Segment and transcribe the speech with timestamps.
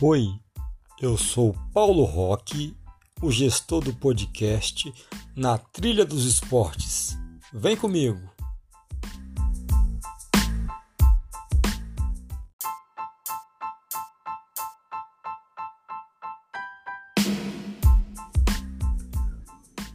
[0.00, 0.32] Oi,
[1.00, 2.72] eu sou Paulo Roque,
[3.20, 4.94] o gestor do podcast
[5.34, 7.18] Na Trilha dos Esportes.
[7.52, 8.20] Vem comigo!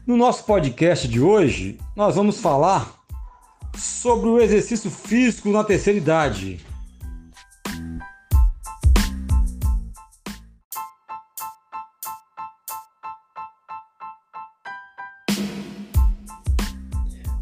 [0.06, 2.94] No nosso podcast de hoje, nós vamos falar
[3.78, 6.73] sobre o exercício físico na terceira idade.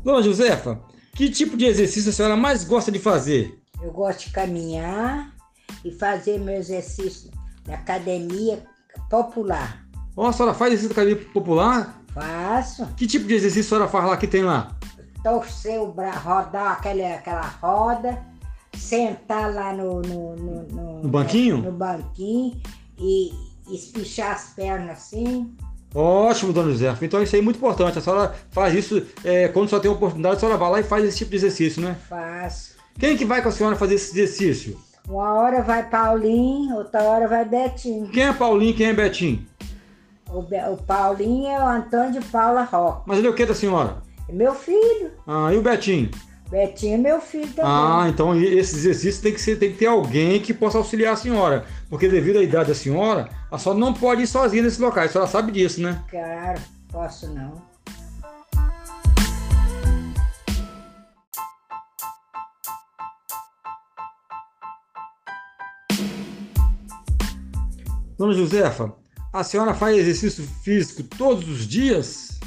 [0.04, 0.80] Dona Josefa,
[1.14, 3.60] que tipo de exercício a senhora mais gosta de fazer?
[3.82, 5.34] Eu gosto de caminhar
[5.86, 7.30] e fazer meu exercício
[7.68, 8.64] na academia
[9.10, 9.86] popular.
[10.16, 12.02] Ó, a senhora faz exercício na academia popular?
[12.14, 12.88] Faço.
[12.98, 14.76] Que tipo de exercício a senhora faz lá que tem lá?
[15.24, 18.26] Torcer o braço, rodar aquela, aquela roda,
[18.76, 21.58] sentar lá no, no, no, no, No banquinho?
[21.58, 22.60] no banquinho
[22.98, 23.32] e
[23.72, 25.56] espichar as pernas assim.
[25.94, 27.04] Ótimo, Dona Josefa.
[27.06, 27.98] Então isso aí é muito importante.
[27.98, 31.04] A senhora faz isso é, quando só tem oportunidade, a senhora vai lá e faz
[31.04, 31.96] esse tipo de exercício, né?
[32.10, 32.76] Faço.
[32.98, 34.80] Quem que vai com a senhora fazer esse exercício?
[35.08, 38.08] Uma hora vai Paulinho, outra hora vai Betinho.
[38.10, 39.46] Quem é Paulinho quem é Betinho?
[40.30, 43.04] O, Be- o Paulinho é o Antônio de Paula Roque.
[43.06, 43.98] Mas ele é o que da senhora?
[44.30, 45.12] É meu filho.
[45.28, 46.10] Ah, e o Betinho?
[46.52, 47.64] Betinho é meu filho também.
[47.64, 51.16] Ah, então esse exercício tem que, ser, tem que ter alguém que possa auxiliar a
[51.16, 51.66] senhora.
[51.90, 55.12] Porque devido à idade da senhora, a senhora não pode ir sozinha nesses locais.
[55.12, 56.04] A senhora sabe disso, né?
[56.10, 56.60] Claro,
[56.92, 57.54] posso não.
[68.18, 68.94] Dona Josefa,
[69.32, 72.42] a senhora faz exercício físico todos os dias?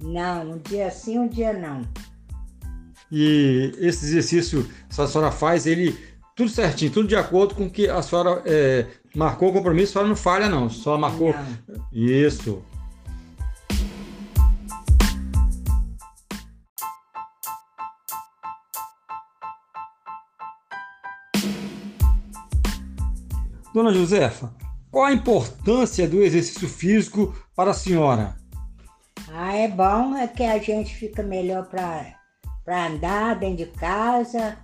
[0.00, 1.82] Não, um dia sim, um dia não.
[3.16, 5.96] E esse exercício a senhora faz, ele
[6.34, 10.08] tudo certinho, tudo de acordo com que a senhora é, marcou o compromisso, a senhora
[10.08, 11.32] não falha não, só marcou.
[11.32, 11.86] Não.
[11.92, 12.60] Isso.
[23.72, 24.52] Dona Josefa,
[24.90, 28.34] qual a importância do exercício físico para a senhora?
[29.32, 32.23] Ah, é bom, é que a gente fica melhor para
[32.66, 34.58] andar dentro de casa,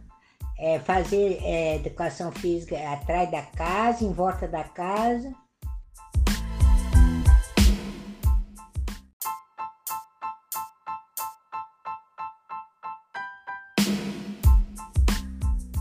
[0.58, 5.34] é, fazer é, educação física atrás da casa, em volta da casa.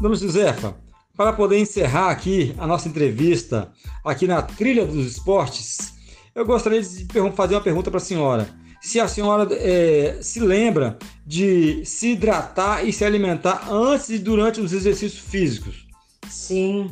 [0.02, 0.75] Dona Josefa,
[1.18, 3.69] para poder encerrar aqui a nossa entrevista
[4.06, 5.94] aqui na Trilha dos Esportes,
[6.34, 8.47] eu gostaria de fazer uma pergunta para a senhora.
[8.79, 10.97] Se a senhora eh, se lembra
[11.29, 15.88] de se hidratar e se alimentar antes e durante os exercícios físicos.
[16.28, 16.91] Sim,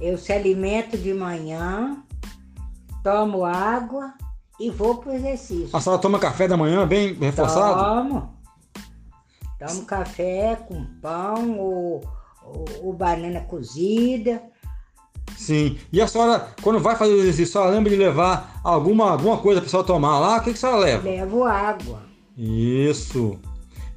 [0.00, 2.02] eu se alimento de manhã,
[3.00, 4.12] tomo água
[4.58, 5.70] e vou para o exercício.
[5.72, 7.80] A senhora toma café da manhã bem reforçado?
[7.80, 8.34] Tomo.
[9.56, 12.02] Tomo café com pão ou,
[12.42, 14.42] ou, ou banana cozida.
[15.36, 15.78] Sim.
[15.92, 19.38] E a senhora, quando vai fazer o exercício, a senhora lembra de levar alguma, alguma
[19.38, 20.38] coisa para a senhora tomar lá?
[20.38, 21.08] O que, que a senhora leva?
[21.08, 22.08] Levo água.
[22.38, 23.38] Isso.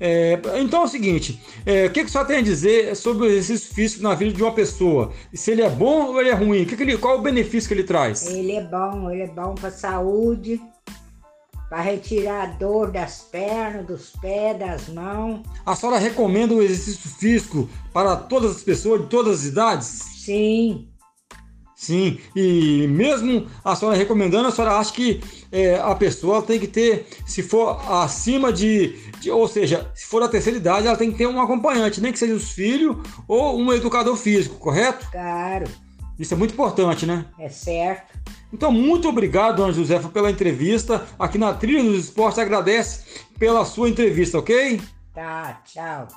[0.04, 3.28] É, então é o seguinte, é, o que, que a senhora tem a dizer sobre
[3.28, 5.14] o exercício físico na vida de uma pessoa?
[5.32, 6.64] Se ele é bom ou ele é ruim?
[6.64, 8.26] O que que ele- qual o benefício que ele traz?
[8.26, 10.60] Ele é bom, ele é bom para saúde,
[11.70, 15.42] para retirar a dor das pernas, dos pés, das mãos.
[15.64, 19.86] A senhora recomenda o exercício físico para todas as pessoas de todas as idades?
[19.86, 20.88] Sim,
[21.82, 25.20] Sim, e mesmo a senhora recomendando, a senhora acha que
[25.52, 30.20] é, a pessoa tem que ter, se for acima de, de- ou seja, se for
[30.22, 32.96] da terceira idade, ela tem que ter um acompanhante, nem que seja os filhos
[33.28, 35.08] ou um educador físico, correto?
[35.12, 35.66] claro,
[36.20, 37.26] Isso é muito importante, né?
[37.40, 38.14] é certo.
[38.54, 41.04] Então, muito obrigado, dona Josefa, pela entrevista.
[41.18, 43.06] Aqui na Trilha dos Esportes agradece
[43.40, 44.80] pela sua entrevista, ok?
[45.16, 46.08] Tá, tchau.